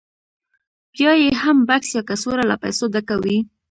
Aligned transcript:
بیا 0.93 1.11
یې 1.21 1.29
هم 1.41 1.57
بکس 1.67 1.89
یا 1.97 2.01
کڅوړه 2.09 2.43
له 2.51 2.55
پیسو 2.63 2.85
ډکه 2.93 3.15
وي 3.23 3.37